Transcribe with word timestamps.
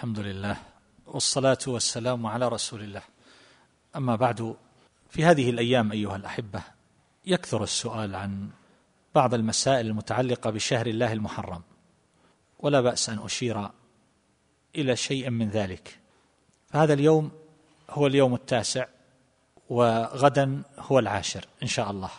الحمد 0.00 0.18
لله 0.18 0.56
والصلاة 1.06 1.58
والسلام 1.66 2.26
على 2.26 2.48
رسول 2.48 2.82
الله. 2.82 3.02
أما 3.96 4.16
بعد 4.16 4.56
في 5.10 5.24
هذه 5.24 5.50
الأيام 5.50 5.92
أيها 5.92 6.16
الأحبة 6.16 6.62
يكثر 7.26 7.62
السؤال 7.62 8.14
عن 8.14 8.50
بعض 9.14 9.34
المسائل 9.34 9.86
المتعلقة 9.86 10.50
بشهر 10.50 10.86
الله 10.86 11.12
المحرم 11.12 11.62
ولا 12.58 12.80
بأس 12.80 13.08
أن 13.08 13.18
أشير 13.18 13.68
إلى 14.76 14.96
شيء 14.96 15.30
من 15.30 15.48
ذلك. 15.48 15.98
فهذا 16.66 16.92
اليوم 16.92 17.30
هو 17.90 18.06
اليوم 18.06 18.34
التاسع 18.34 18.86
وغدا 19.70 20.62
هو 20.78 20.98
العاشر 20.98 21.46
إن 21.62 21.68
شاء 21.68 21.90
الله. 21.90 22.10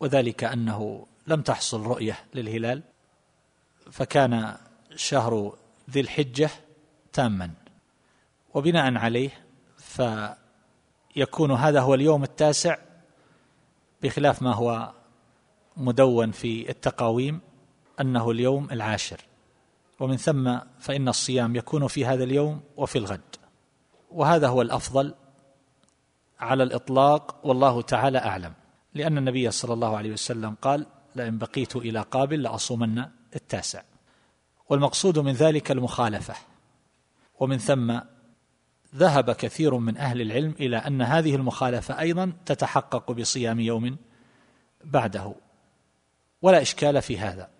وذلك 0.00 0.44
أنه 0.44 1.06
لم 1.26 1.42
تحصل 1.42 1.80
رؤية 1.80 2.24
للهلال 2.34 2.82
فكان 3.90 4.56
شهر 4.96 5.56
ذي 5.90 6.00
الحجة 6.00 6.50
تاما. 7.14 7.50
وبناء 8.54 8.96
عليه 8.96 9.30
فيكون 11.14 11.50
هذا 11.50 11.80
هو 11.80 11.94
اليوم 11.94 12.22
التاسع 12.22 12.76
بخلاف 14.02 14.42
ما 14.42 14.54
هو 14.54 14.92
مدون 15.76 16.30
في 16.30 16.70
التقاويم 16.70 17.40
أنه 18.00 18.30
اليوم 18.30 18.70
العاشر. 18.70 19.20
ومن 20.00 20.16
ثم 20.16 20.58
فإن 20.78 21.08
الصيام 21.08 21.56
يكون 21.56 21.86
في 21.86 22.06
هذا 22.06 22.24
اليوم 22.24 22.60
وفي 22.76 22.98
الغد. 22.98 23.36
وهذا 24.10 24.48
هو 24.48 24.62
الأفضل 24.62 25.14
على 26.40 26.62
الإطلاق 26.62 27.46
والله 27.46 27.82
تعالى 27.82 28.18
أعلم. 28.18 28.52
لأن 28.94 29.18
النبي 29.18 29.50
صلى 29.50 29.74
الله 29.74 29.96
عليه 29.96 30.12
وسلم 30.12 30.56
قال 30.62 30.86
لئن 31.14 31.38
بقيت 31.38 31.76
إلى 31.76 32.00
قابل 32.00 32.42
لأصومن 32.42 33.04
التاسع. 33.36 33.82
والمقصود 34.68 35.18
من 35.18 35.32
ذلك 35.32 35.70
المخالفة. 35.70 36.34
ومن 37.40 37.58
ثم 37.58 38.00
ذهب 38.94 39.32
كثير 39.32 39.78
من 39.78 39.96
أهل 39.96 40.20
العلم 40.20 40.54
إلى 40.60 40.76
أن 40.76 41.02
هذه 41.02 41.34
المخالفة 41.34 42.00
أيضا 42.00 42.32
تتحقق 42.46 43.12
بصيام 43.12 43.60
يوم 43.60 43.96
بعده. 44.84 45.34
ولا 46.42 46.62
إشكال 46.62 47.02
في 47.02 47.18
هذا. 47.18 47.50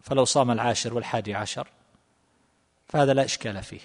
فلو 0.00 0.24
صام 0.24 0.50
العاشر 0.50 0.94
والحادي 0.94 1.34
عشر 1.34 1.68
فهذا 2.86 3.14
لا 3.14 3.24
إشكال 3.24 3.62
فيه. 3.62 3.80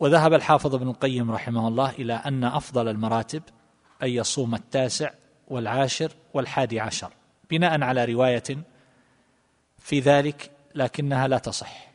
وذهب 0.00 0.32
الحافظ 0.32 0.74
ابن 0.74 0.88
القيم 0.88 1.30
رحمه 1.30 1.68
الله 1.68 1.90
إلى 1.90 2.12
أن 2.14 2.44
أفضل 2.44 2.88
المراتب 2.88 3.42
أن 4.02 4.08
يصوم 4.08 4.54
التاسع 4.54 5.10
والعاشر 5.48 6.12
والحادي 6.34 6.80
عشر 6.80 7.12
بناء 7.50 7.82
على 7.82 8.04
رواية 8.04 8.42
في 9.78 10.00
ذلك 10.00 10.50
لكنها 10.74 11.28
لا 11.28 11.38
تصح. 11.38 11.94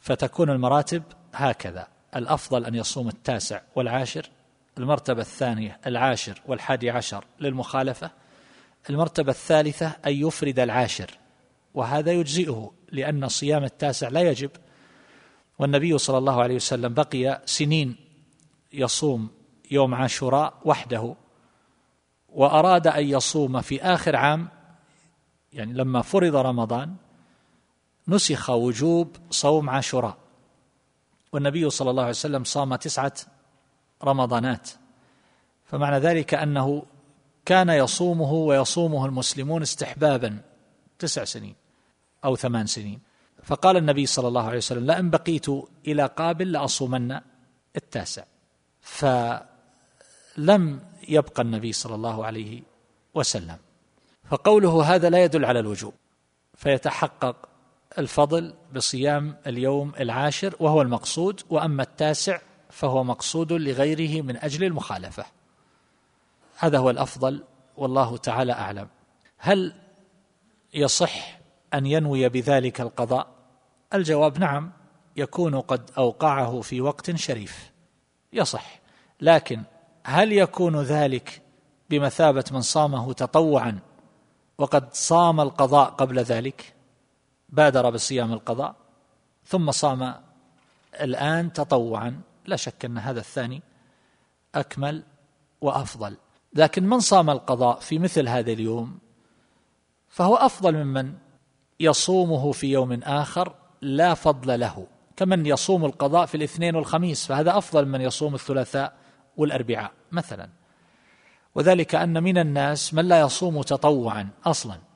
فتكون 0.00 0.50
المراتب 0.50 1.02
هكذا. 1.32 1.88
الأفضل 2.16 2.64
أن 2.64 2.74
يصوم 2.74 3.08
التاسع 3.08 3.60
والعاشر 3.76 4.30
المرتبة 4.78 5.20
الثانية 5.20 5.78
العاشر 5.86 6.42
والحادي 6.46 6.90
عشر 6.90 7.24
للمخالفة 7.40 8.10
المرتبة 8.90 9.32
الثالثة 9.32 9.96
أن 10.06 10.12
يفرد 10.12 10.58
العاشر 10.58 11.10
وهذا 11.74 12.12
يجزئه 12.12 12.72
لأن 12.92 13.28
صيام 13.28 13.64
التاسع 13.64 14.08
لا 14.08 14.20
يجب. 14.20 14.50
والنبي 15.58 15.98
صلى 15.98 16.18
الله 16.18 16.42
عليه 16.42 16.54
وسلم 16.54 16.94
بقي 16.94 17.42
سنين 17.46 17.96
يصوم 18.72 19.30
يوم 19.70 19.94
عاشوراء 19.94 20.54
وحده 20.64 21.14
وأراد 22.28 22.86
أن 22.86 23.04
يصوم 23.04 23.60
في 23.60 23.82
آخر 23.82 24.16
عام 24.16 24.48
يعني 25.52 25.72
لما 25.72 26.02
فرض 26.02 26.36
رمضان 26.36 26.94
نسخ 28.08 28.50
وجوب 28.50 29.16
صوم 29.30 29.70
عاشوراء. 29.70 30.16
والنبي 31.32 31.70
صلى 31.70 31.90
الله 31.90 32.02
عليه 32.02 32.10
وسلم 32.10 32.44
صام 32.44 32.74
تسعة 32.74 33.12
رمضانات. 34.04 34.70
فمعنى 35.64 35.98
ذلك 35.98 36.34
أنه 36.34 36.82
كان 37.44 37.68
يصومه 37.68 38.32
ويصومه 38.32 39.06
المسلمون 39.06 39.62
استحبابا 39.62 40.40
تسع 40.98 41.24
سنين 41.24 41.54
أو 42.24 42.36
ثمان 42.36 42.66
سنين. 42.66 43.00
فقال 43.42 43.76
النبي 43.76 44.06
صلى 44.06 44.28
الله 44.28 44.46
عليه 44.46 44.58
وسلم 44.58 44.86
لئن 44.86 45.10
بقيت 45.10 45.46
إلى 45.86 46.06
قابل 46.06 46.52
لأصومن 46.52 47.20
التاسع. 47.76 48.24
فلم 48.80 50.80
يبقى 51.08 51.42
النبي 51.42 51.72
صلى 51.72 51.94
الله 51.94 52.26
عليه 52.26 52.62
وسلم. 53.14 53.56
فقوله 54.30 54.94
هذا 54.94 55.10
لا 55.10 55.24
يدل 55.24 55.44
على 55.44 55.60
الوجوب 55.60 55.94
فيتحقق 56.54 57.48
الفضل 57.98 58.54
بصيام 58.74 59.36
اليوم 59.46 59.92
العاشر 60.00 60.54
وهو 60.60 60.82
المقصود 60.82 61.42
وأما 61.50 61.82
التاسع 61.82 62.40
فهو 62.70 63.04
مقصود 63.04 63.52
لغيره 63.52 64.22
من 64.22 64.36
أجل 64.36 64.64
المخالفة. 64.64 65.24
هذا 66.58 66.78
هو 66.78 66.90
الأفضل 66.90 67.44
والله 67.76 68.16
تعالى 68.16 68.52
أعلم. 68.52 68.88
هل 69.38 69.74
يصح 70.74 71.38
أن 71.74 71.86
ينوي 71.86 72.28
بذلك 72.28 72.80
القضاء؟ 72.80 73.26
الجواب 73.94 74.38
نعم 74.38 74.72
يكون 75.16 75.60
قد 75.60 75.90
أوقعه 75.98 76.60
في 76.60 76.80
وقت 76.80 77.16
شريف. 77.16 77.70
يصح. 78.32 78.80
لكن 79.20 79.62
هل 80.04 80.32
يكون 80.32 80.76
ذلك 80.82 81.42
بمثابة 81.90 82.44
من 82.52 82.60
صامه 82.60 83.12
تطوعا 83.12 83.78
وقد 84.58 84.94
صام 84.94 85.40
القضاء 85.40 85.90
قبل 85.90 86.18
ذلك؟ 86.18 86.79
بادر 87.52 87.90
بصيام 87.90 88.32
القضاء 88.32 88.76
ثم 89.44 89.70
صام 89.70 90.14
الآن 91.00 91.52
تطوعا. 91.52 92.20
لا 92.46 92.56
شك 92.56 92.84
أن 92.84 92.98
هذا 92.98 93.20
الثاني 93.20 93.62
أكمل 94.54 95.02
وأفضل. 95.60 96.16
لكن 96.54 96.88
من 96.88 97.00
صام 97.00 97.30
القضاء 97.30 97.78
في 97.80 97.98
مثل 97.98 98.28
هذا 98.28 98.52
اليوم؟ 98.52 98.98
فهو 100.08 100.36
أفضل 100.36 100.84
ممن 100.84 101.14
يصومه 101.80 102.52
في 102.52 102.72
يوم 102.72 102.92
آخر 103.02 103.54
لا 103.80 104.14
فضل 104.14 104.60
له 104.60 104.86
كمن 105.16 105.46
يصوم 105.46 105.84
القضاء 105.84 106.26
في 106.26 106.34
الاثنين 106.34 106.76
والخميس 106.76 107.26
فهذا 107.26 107.58
أفضل 107.58 107.86
من 107.86 108.00
يصوم 108.00 108.34
الثلاثاء 108.34 108.96
والأربعاء 109.36 109.92
مثلا. 110.12 110.48
وذلك 111.54 111.94
أن 111.94 112.22
من 112.22 112.38
الناس 112.38 112.94
من 112.94 113.08
لا 113.08 113.20
يصوم 113.20 113.62
تطوعا 113.62 114.28
أصلا. 114.44 114.89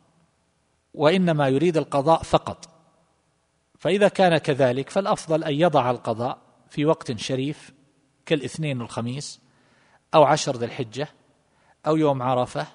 وإنما 0.94 1.49
يريد 1.49 1.77
القضاء 1.77 2.22
فقط. 2.22 2.69
فإذا 3.78 4.09
كان 4.09 4.38
كذلك 4.38 4.91
فالأفضل 4.91 5.44
أن 5.44 5.55
يضع 5.55 5.91
القضاء 5.91 6.38
في 6.69 6.87
وقت 6.87 7.19
شريف 7.19 7.72
كالاثنين 8.27 8.81
والخميس 8.81 9.41
أو 10.15 10.25
عشر 10.25 10.56
ذي 10.56 10.65
الحجة 10.65 11.09
أو 11.87 11.97
يوم 11.97 12.22
عرفة 12.22 12.66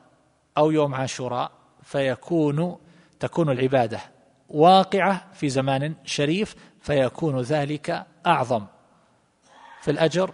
أو 0.57 0.71
يوم 0.71 0.95
عاشوراء 0.95 1.51
فيكون 1.83 2.77
تكون 3.19 3.49
العبادة 3.49 3.99
واقعة 4.49 5.27
في 5.33 5.49
زمان 5.49 5.95
شريف 6.05 6.55
فيكون 6.81 7.41
ذلك 7.41 8.05
أعظم 8.27 8.65
في 9.81 9.91
الأجر 9.91 10.33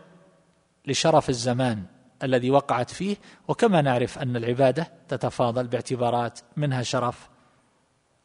لشرف 0.85 1.29
الزمان 1.29 1.83
الذي 2.23 2.51
وقعت 2.51 2.89
فيه. 2.89 3.17
وكما 3.47 3.81
نعرف 3.81 4.19
أن 4.19 4.35
العبادة 4.35 4.91
تتفاضل 5.07 5.67
باعتبارات 5.67 6.39
منها 6.57 6.83
شرف 6.83 7.29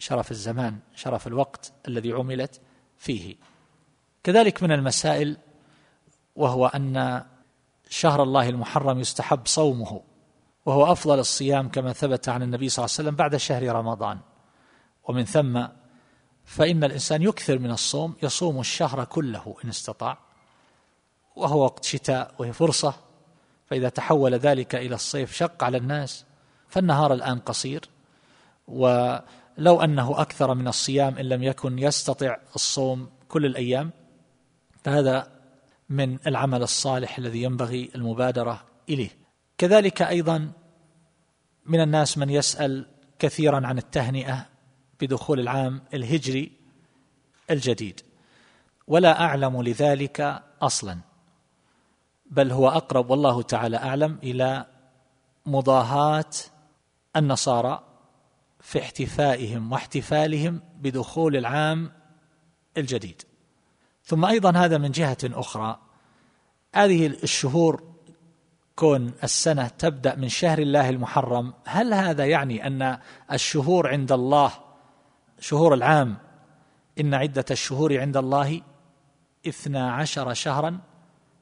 شرف 0.00 0.30
الزمان 0.30 0.78
شرف 0.94 1.26
الوقت 1.26 1.72
الذي 1.88 2.12
عملت 2.12 2.60
فيه. 2.98 3.36
كذلك 4.24 4.62
من 4.62 4.72
المسائل 4.72 5.36
وهو 6.36 6.66
أن 6.66 7.24
شهر 7.88 8.22
الله 8.22 8.48
المحرم 8.48 9.00
يستحب 9.00 9.46
صومه 9.46 10.00
وهو 10.66 10.92
أفضل 10.92 11.18
الصيام 11.18 11.68
كما 11.68 11.92
ثبت 11.92 12.28
عن 12.28 12.42
النبي 12.42 12.68
صلى 12.68 12.84
الله 12.84 12.94
عليه 12.94 13.08
وسلم 13.08 13.16
بعد 13.16 13.36
شهر 13.36 13.62
رمضان. 13.62 14.18
ومن 15.08 15.24
ثم 15.24 15.66
فإن 16.44 16.84
الإنسان 16.84 17.22
يكثر 17.22 17.58
من 17.58 17.70
الصوم 17.70 18.16
يصوم 18.22 18.60
الشهر 18.60 19.04
كله 19.04 19.54
إن 19.64 19.68
استطاع 19.68 20.18
وهو 21.36 21.64
وقت 21.64 21.84
شتاء 21.84 22.34
وهي 22.38 22.52
فرصة. 22.52 22.94
فإذا 23.66 23.88
تحول 23.88 24.34
ذلك 24.34 24.74
إلى 24.74 24.94
الصيف 24.94 25.32
شق 25.32 25.64
على 25.64 25.76
الناس 25.76 26.24
فالنهار 26.68 27.12
الآن 27.12 27.38
قصير 27.38 27.80
و 28.68 29.16
لو 29.60 29.80
أنه 29.80 30.20
أكثر 30.20 30.54
من 30.54 30.68
الصيام 30.68 31.18
إن 31.18 31.24
لم 31.24 31.42
يكن 31.42 31.78
يستطع 31.78 32.36
الصوم 32.54 33.10
كل 33.28 33.46
الأيام 33.46 33.90
فهذا 34.84 35.32
من 35.88 36.18
العمل 36.26 36.62
الصالح 36.62 37.18
الذي 37.18 37.42
ينبغي 37.42 37.90
المبادرة 37.94 38.64
إليه. 38.88 39.10
كذلك 39.58 40.02
أيضا 40.02 40.52
من 41.66 41.80
الناس 41.80 42.18
من 42.18 42.30
يسأل 42.30 42.86
كثيرا 43.18 43.66
عن 43.66 43.78
التهنئة 43.78 44.46
بدخول 45.00 45.40
العام 45.40 45.82
الهجري 45.94 46.52
الجديد. 47.50 48.00
ولا 48.86 49.20
أعلم 49.20 49.62
لذلك 49.62 50.42
أصلا 50.62 50.98
بل 52.30 52.52
هو 52.52 52.68
أقرب 52.68 53.10
والله 53.10 53.42
تعالى 53.42 53.76
أعلم 53.76 54.18
إلى 54.22 54.66
مضاهاة 55.46 56.30
النصارى 57.16 57.89
في 58.60 58.78
احتفائهم 58.78 59.72
واحتفالهم 59.72 60.60
بدخول 60.80 61.36
العام 61.36 61.92
الجديد. 62.76 63.22
ثم 64.04 64.24
أيضا 64.24 64.50
هذا 64.50 64.78
من 64.78 64.90
جهة 64.90 65.18
أخرى. 65.24 65.78
هذه 66.74 67.06
الشهور 67.06 67.82
كون 68.76 69.12
السنة 69.24 69.68
تبدأ 69.68 70.16
من 70.16 70.28
شهر 70.28 70.58
الله 70.58 70.88
المحرم. 70.88 71.54
هل 71.64 71.94
هذا 71.94 72.26
يعني 72.26 72.66
أن 72.66 72.98
الشهور 73.32 73.88
عند 73.88 74.12
الله 74.12 74.52
شهور 75.40 75.74
العام 75.74 76.16
إن 77.00 77.14
عدة 77.14 77.44
الشهور 77.50 78.00
عند 78.00 78.16
الله 78.16 78.60
اثنا 79.48 79.92
عشر 79.92 80.34
شهرا 80.34 80.80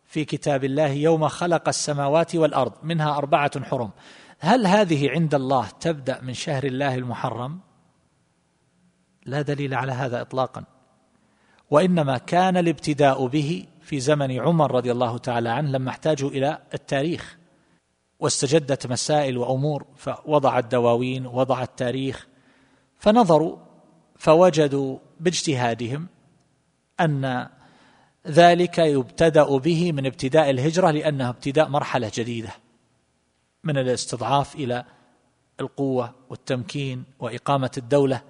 في 0.04 0.24
كتاب 0.24 0.64
الله 0.64 0.86
يوم 0.86 1.28
خلق 1.28 1.68
السماوات 1.68 2.36
والأرض 2.36 2.72
منها 2.82 3.18
أربعة 3.18 3.64
حرم. 3.64 3.90
هل 4.38 4.66
هذه 4.66 5.10
عند 5.10 5.34
الله 5.34 5.68
تبدأ 5.80 6.20
من 6.20 6.34
شهر 6.34 6.64
الله 6.64 6.94
المحرم؟ 6.94 7.60
لا 9.26 9.42
دليل 9.42 9.74
على 9.74 9.92
هذا 9.92 10.20
اطلاقا. 10.20 10.64
وإنما 11.70 12.18
كان 12.18 12.56
الابتداء 12.56 13.26
به 13.26 13.66
في 13.80 14.00
زمن 14.00 14.40
عمر 14.40 14.74
رضي 14.74 14.92
الله 14.92 15.18
تعالى 15.18 15.48
عنه 15.48 15.70
لما 15.70 15.90
احتاجوا 15.90 16.30
إلى 16.30 16.58
التاريخ. 16.74 17.38
واستجدت 18.20 18.86
مسائل 18.86 19.38
وأمور 19.38 19.86
فوضع 19.96 20.58
الدواوين 20.58 21.26
وضع 21.26 21.62
التاريخ 21.62 22.26
فنظروا 22.98 23.56
فوجدوا 24.16 24.98
باجتهادهم 25.20 26.06
أن 27.00 27.48
ذلك 28.26 28.78
يبتدأ 28.78 29.58
به 29.58 29.92
من 29.92 30.06
ابتداء 30.06 30.50
الهجرة 30.50 30.90
لأنها 30.90 31.28
ابتداء 31.28 31.68
مرحلة 31.68 32.10
جديدة. 32.14 32.50
من 33.64 33.78
الاستضعاف 33.78 34.54
إلى 34.54 34.84
القوة 35.60 36.14
والتمكين 36.30 37.04
وإقامة 37.18 37.70
الدولة 37.78 38.22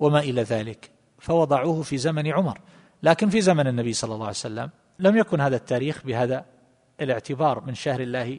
وما 0.00 0.18
إلى 0.18 0.42
ذلك 0.42 0.90
فوضعوه 1.18 1.82
في 1.82 1.98
زمن 1.98 2.32
عمر. 2.32 2.58
لكن 3.02 3.28
في 3.28 3.40
زمن 3.40 3.66
النبي 3.66 3.92
صلى 3.92 4.14
الله 4.14 4.26
عليه 4.26 4.36
وسلم 4.36 4.70
لم 4.98 5.16
يكن 5.16 5.40
هذا 5.40 5.56
التاريخ 5.56 6.02
بهذا 6.04 6.44
الاعتبار 7.00 7.60
من 7.60 7.74
شهر 7.74 8.00
الله 8.00 8.38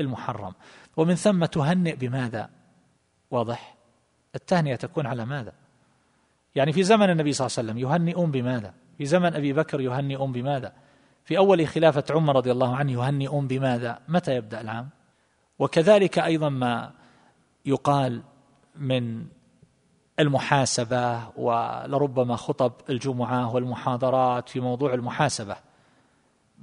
المحرم. 0.00 0.54
ومن 0.96 1.14
ثم 1.14 1.44
تهنئ 1.44 1.96
بماذا؟ 1.96 2.50
واضح. 3.30 3.74
التهنئة 4.34 4.76
تكون 4.76 5.06
على 5.06 5.24
ماذا؟ 5.24 5.52
يعني 6.54 6.72
في 6.72 6.82
زمن 6.82 7.10
النبي 7.10 7.32
صلى 7.32 7.46
الله 7.46 7.58
عليه 7.58 7.68
وسلم 7.68 7.78
يهنئون 7.78 8.30
بماذا؟ 8.30 8.74
في 8.98 9.04
زمن 9.04 9.34
أبي 9.34 9.52
بكر 9.52 9.80
يهنئون 9.80 10.32
بماذا؟ 10.32 10.72
في 11.24 11.38
أول 11.38 11.68
خلافة 11.68 12.04
عمر 12.10 12.36
رضي 12.36 12.52
الله 12.52 12.76
عنه 12.76 12.92
يهنئون 12.92 13.46
بماذا؟ 13.46 13.98
متى 14.08 14.36
يبدأ 14.36 14.60
العام؟ 14.60 14.88
وكذلك 15.58 16.18
أيضا 16.18 16.48
ما 16.48 16.92
يقال 17.66 18.22
من 18.76 19.26
المحاسبة 20.20 21.28
ولربما 21.38 22.36
خطب 22.36 22.72
الجمعة 22.90 23.54
والمحاضرات 23.54 24.48
في 24.48 24.60
موضوع 24.60 24.94
المحاسبة. 24.94 25.56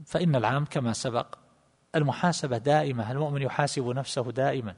فإن 0.05 0.35
العام 0.35 0.65
كما 0.65 0.93
سبق 0.93 1.35
المحاسبة 1.95 2.57
دائمه 2.57 3.11
المؤمن 3.11 3.41
يحاسب 3.41 3.87
نفسه 3.87 4.31
دائما 4.31 4.75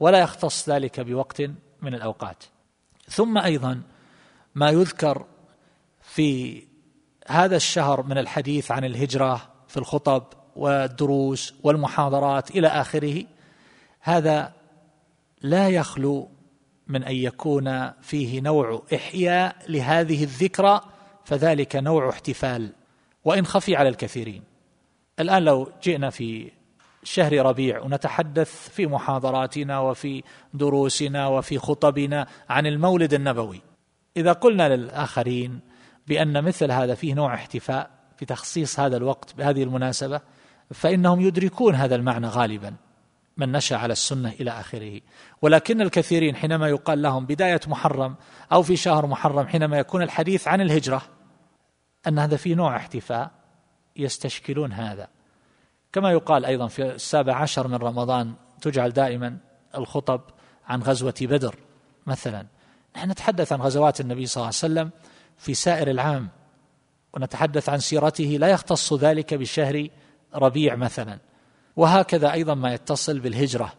ولا 0.00 0.18
يختص 0.18 0.68
ذلك 0.68 1.00
بوقت 1.00 1.42
من 1.82 1.94
الأوقات. 1.94 2.44
ثم 3.08 3.38
أيضا 3.38 3.82
ما 4.54 4.70
يذكر 4.70 5.26
في 6.00 6.62
هذا 7.26 7.56
الشهر 7.56 8.02
من 8.02 8.18
الحديث 8.18 8.70
عن 8.70 8.84
الهجرة 8.84 9.48
في 9.68 9.76
الخطب 9.76 10.24
والدروس 10.56 11.54
والمحاضرات 11.62 12.50
إلى 12.50 12.68
آخره 12.68 13.24
هذا 14.06 14.52
لا 15.42 15.68
يخلو 15.68 16.28
من 16.86 17.04
أن 17.04 17.14
يكون 17.14 17.90
فيه 18.02 18.40
نوع 18.40 18.82
إحياء 18.94 19.56
لهذه 19.68 20.24
الذكرى 20.24 20.80
فذلك 21.24 21.76
نوع 21.76 22.08
احتفال 22.08 22.72
وإن 23.24 23.46
خفي 23.46 23.76
على 23.76 23.88
الكثيرين. 23.88 24.42
الآن 25.20 25.42
لو 25.42 25.70
جئنا 25.82 26.10
في 26.10 26.50
شهر 27.02 27.46
ربيع 27.46 27.80
ونتحدث 27.80 28.68
في 28.68 28.86
محاضراتنا 28.86 29.80
وفي 29.80 30.22
دروسنا 30.54 31.26
وفي 31.28 31.58
خطبنا 31.58 32.26
عن 32.48 32.66
المولد 32.66 33.14
النبوي 33.14 33.62
إذا 34.16 34.32
قلنا 34.32 34.76
للآخرين 34.76 35.60
بأن 36.06 36.44
مثل 36.44 36.72
هذا 36.72 36.94
فيه 36.94 37.14
نوع 37.14 37.34
احتفاء 37.34 37.90
في 38.16 38.24
تخصيص 38.24 38.80
هذا 38.80 38.96
الوقت 38.96 39.34
بهذه 39.34 39.62
المناسبة 39.62 40.20
فإنهم 40.70 41.20
يدركون 41.20 41.74
هذا 41.74 41.94
المعنى 41.94 42.26
غالبا. 42.26 42.85
من 43.36 43.52
نشأ 43.52 43.76
على 43.76 43.92
السنة 43.92 44.32
إلى 44.40 44.50
آخره. 44.50 45.00
ولكن 45.42 45.80
الكثيرين 45.80 46.36
حينما 46.36 46.68
يقال 46.68 47.02
لهم 47.02 47.26
بداية 47.26 47.60
محرم 47.66 48.16
أو 48.52 48.62
في 48.62 48.76
شهر 48.76 49.06
محرم 49.06 49.46
حينما 49.46 49.78
يكون 49.78 50.02
الحديث 50.02 50.48
عن 50.48 50.60
الهجرة 50.60 51.02
أن 52.08 52.18
هذا 52.18 52.36
فيه 52.36 52.54
نوع 52.54 52.76
احتفاء 52.76 53.30
يستشكلون 53.96 54.72
هذا. 54.72 55.08
كما 55.92 56.12
يقال 56.12 56.44
أيضا 56.44 56.66
في 56.66 56.82
السابع 56.82 57.34
عشر 57.34 57.68
من 57.68 57.74
رمضان 57.74 58.34
تجعل 58.60 58.90
دائما 58.90 59.38
الخطب 59.74 60.20
عن 60.66 60.82
غزوة 60.82 61.14
بدر 61.20 61.54
مثلا. 62.06 62.46
نحن 62.96 63.10
نتحدث 63.10 63.52
عن 63.52 63.60
غزوات 63.60 64.00
النبي 64.00 64.26
صلى 64.26 64.36
الله 64.36 64.46
عليه 64.46 64.56
وسلم 64.56 64.90
في 65.38 65.54
سائر 65.54 65.90
العام 65.90 66.28
ونتحدث 67.14 67.68
عن 67.68 67.78
سيرته. 67.78 68.24
لا 68.24 68.48
يختص 68.48 68.92
ذلك 68.92 69.34
بشهر 69.34 69.88
ربيع 70.34 70.76
مثلا. 70.76 71.18
وهكذا 71.76 72.32
أيضا 72.32 72.54
ما 72.54 72.74
يتصل 72.74 73.20
بالهجرة. 73.20 73.72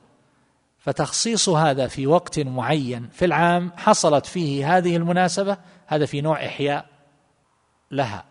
فتخصيص 0.78 1.50
هذا 1.50 1.88
في 1.88 2.08
وقت 2.08 2.40
معين 2.40 3.10
في 3.10 3.26
العام 3.26 3.72
حصلت 3.78 4.26
فيه 4.26 4.78
هذه 4.78 4.96
المناسبة 4.96 5.58
هذا 5.88 6.06
في 6.06 6.22
نوع 6.22 6.46
إحياء 6.46 6.86
لها. 7.92 8.26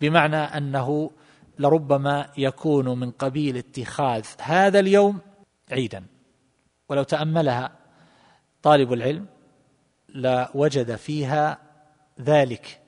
بمعنى 0.00 0.36
أنه 0.36 1.10
لربما 1.58 2.30
يكون 2.36 2.98
من 2.98 3.10
قبيل 3.10 3.56
اتخاذ 3.56 4.24
هذا 4.40 4.78
اليوم 4.78 5.18
عيدا. 5.70 6.04
ولو 6.88 7.02
تأملها 7.02 7.72
طالب 8.62 8.92
العلم 8.92 9.26
لوجد 10.08 10.96
فيها 10.96 11.58
ذلك. 12.20 12.80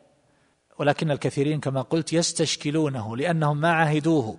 ولكن 0.78 1.10
الكثيرين 1.10 1.60
كما 1.60 1.82
قلت 1.82 2.12
يستشكلونه 2.12 3.16
لأنهم 3.16 3.60
ما 3.60 3.72
عهدوه 3.72 4.38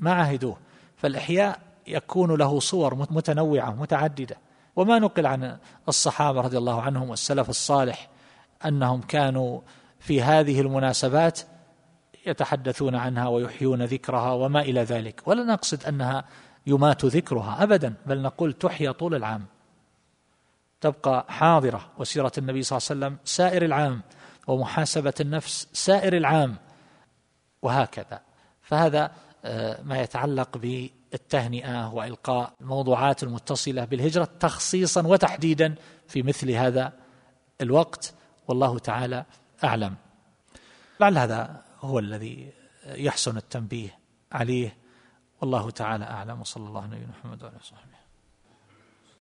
ما 0.00 0.12
عهدوه 0.12 0.65
فالإحياء 0.96 1.60
يكون 1.86 2.38
له 2.38 2.60
صور 2.60 2.94
متنوعة 2.94 3.70
متعددة. 3.70 4.36
وما 4.76 4.98
نقل 4.98 5.26
عن 5.26 5.58
الصحابة 5.88 6.40
رضي 6.40 6.58
الله 6.58 6.82
عنهم 6.82 7.10
والسلف 7.10 7.50
الصالح 7.50 8.08
أنهم 8.64 9.00
كانوا 9.00 9.60
في 10.00 10.22
هذه 10.22 10.60
المناسبات 10.60 11.40
يتحدثون 12.26 12.94
عنها 12.94 13.28
ويحيون 13.28 13.82
ذكرها 13.82 14.32
وما 14.32 14.60
إلى 14.60 14.82
ذلك. 14.82 15.22
ولا 15.26 15.44
نقصد 15.44 15.84
أنها 15.84 16.24
يمات 16.66 17.04
ذكرها 17.04 17.62
ابدا 17.62 17.94
بل 18.06 18.22
نقول 18.22 18.52
تحيا 18.52 18.92
طول 18.92 19.14
العام. 19.14 19.44
تبقى 20.80 21.26
حاضرة 21.28 21.88
وسيرة 21.98 22.32
النبي 22.38 22.62
صلى 22.62 22.76
الله 22.78 22.88
عليه 22.90 23.00
وسلم 23.00 23.18
سائر 23.24 23.64
العام 23.64 24.02
ومحاسبة 24.46 25.14
النفس 25.20 25.68
سائر 25.72 26.16
العام 26.16 26.56
وهكذا. 27.62 28.20
فهذا 28.62 29.10
ما 29.84 30.00
يتعلق 30.00 30.58
بالتهنئة 30.58 31.88
وإلقاء 31.88 32.52
الموضوعات 32.60 33.22
المتصلة 33.22 33.84
بالهجرة 33.84 34.28
تخصيصا 34.40 35.06
وتحديدا 35.06 35.74
في 36.08 36.22
مثل 36.22 36.50
هذا 36.50 36.92
الوقت. 37.60 38.14
والله 38.48 38.78
تعالى 38.78 39.24
أعلم. 39.64 39.94
لعل 41.00 41.18
هذا 41.18 41.62
هو 41.80 41.98
الذي 41.98 42.52
يحسن 42.86 43.36
التنبيه 43.36 43.98
عليه. 44.32 44.76
والله 45.40 45.70
تعالى 45.70 46.04
أعلم. 46.04 46.40
وصلى 46.40 46.68
الله 46.68 46.82
على 46.82 46.96
نبينا 46.96 47.10
محمد 47.10 47.42
وعلى 47.42 47.52
آله 47.52 47.62
وصحبه. 47.62 47.95